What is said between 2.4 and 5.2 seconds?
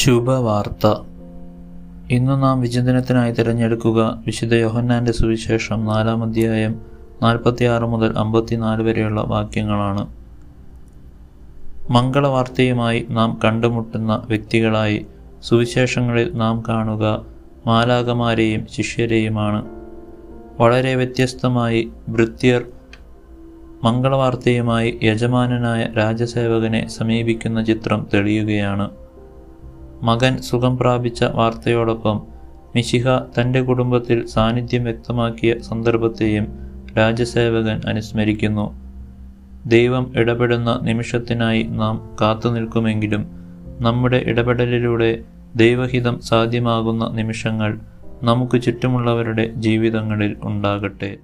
നാം വിചിന്തനത്തിനായി തിരഞ്ഞെടുക്കുക വിശുദ്ധ യോഹന്നാന്റെ